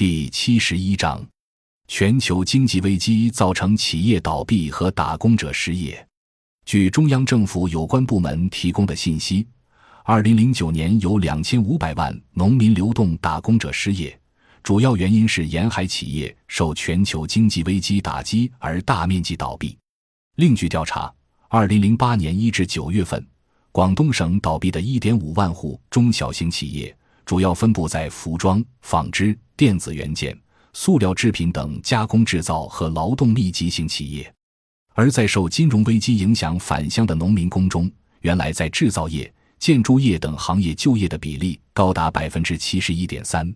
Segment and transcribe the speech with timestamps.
[0.00, 1.22] 第七十一章：
[1.86, 6.08] 全球经济危机造成企业倒闭和打工者失业。
[6.64, 9.46] 据中央政府有关部门提供的信息，
[10.04, 14.18] 二零零九年有两千五百万农民流动打工者失业，
[14.62, 19.76] 主要原因是沿海企业受全球经济危机打击而大面积倒闭。
[20.36, 21.12] 另据调查，
[21.50, 23.22] 二零零八年一至九月份。
[23.70, 26.96] 广东省倒闭的1.5万户中小型企业，
[27.30, 30.36] 主要分布在服装、纺织、电子元件、
[30.72, 34.24] 塑料制品等加工制造和劳动密集型企业；
[34.94, 37.88] 而在受金融危机影响返乡的农民工中，
[38.22, 43.48] 原来在制造业、建筑业等行业就业的比例高达百分之七十一点三。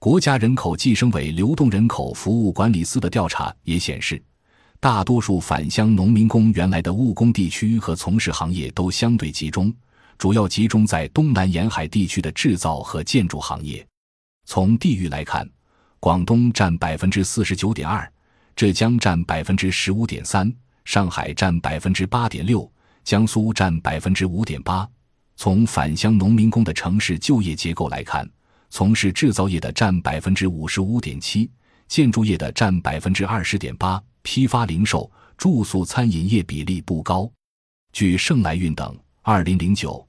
[0.00, 4.20] 国家人口计生委流动人口服务管理司的调查也显示。
[4.80, 9.72] 大多数返乡农民工原来的务工地区和从事行业都相对集中，
[10.18, 13.86] 主要集中在东南沿海地区的制造和建筑行业。
[14.46, 15.48] 从地域来看，
[16.00, 18.10] 广东占百分之四十九点二，
[18.56, 20.52] 浙江占百分之十五点三，
[20.84, 22.70] 上海占百分之八点六，
[23.04, 24.88] 江苏占百分之五点八。
[25.36, 28.28] 从返乡农民工的城市就业结构来看，
[28.70, 31.50] 从事制造业的占百分之五十五点七，
[31.88, 34.02] 建筑业的占百分之二十点八。
[34.26, 37.30] 批发零售、住宿、餐饮业比例不高。
[37.92, 38.96] 据盛来运等
[39.26, 40.06] 二零零九，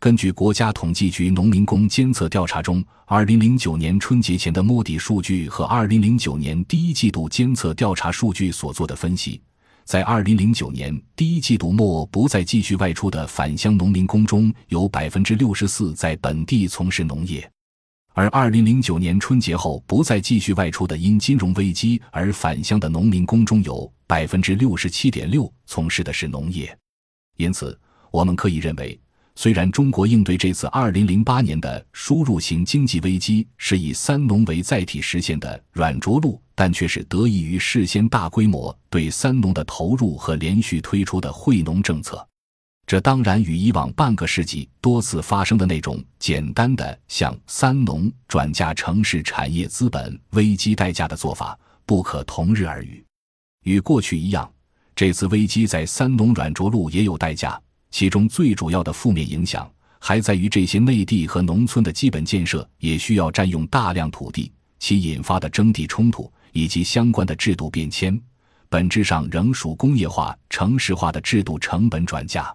[0.00, 9.40] 根据国家统计局农民工监测调查中二零零九年春节前的摸底数据和二零零九年第一季度监测调查数据所做的分析，
[9.84, 17.48] 在二零零九年第一季度末不再继续外出的返乡农民工中有百分之六十四在本地从事农业。
[18.14, 26.76] 而二零零九年春节后不再继续外出的因金融危机而返乡的农民工中有百分之六十七点六从事的是农业，
[27.36, 27.78] 因此
[28.16, 28.98] 我们可以认为，
[29.34, 42.26] 虽然中国应对这次二零零八年的输入型经济危机是以“三农”为载体实现的软着陆，但却是得益于事先大规模对“三农”的投入和连续推出的惠农政策。
[42.86, 53.04] 这当然与以往半个世纪多次发生的那种简单的向“三农”转嫁城市产业资本危机代价的做法不可同日而语。
[53.64, 54.50] 与过去一样，
[54.94, 57.60] 这次危机在“三农”软着陆也有代价，
[57.96, 68.20] 其中最主要的负面影响还在于这些内地和农村的基本建设也需要占用大量土地，其引发的征地冲突以及相关的制度变迁，
[68.68, 72.54] 本质上仍属工业化、城市化的制度成本转嫁。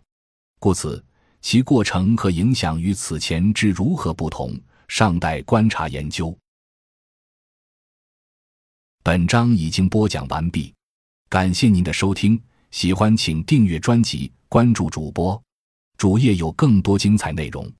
[0.60, 1.04] 故此，
[1.42, 4.56] 其过程和影响与此前之如何不同，
[4.90, 6.38] 尚待观察研究。
[9.02, 10.72] 本章已经播讲完毕，
[11.30, 15.42] 感谢您的收听，喜欢请订阅专辑，关注主播，
[15.98, 17.72] 主页有更多精彩内容。